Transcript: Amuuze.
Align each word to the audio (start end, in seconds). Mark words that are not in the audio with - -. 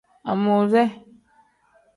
Amuuze. 0.31 0.81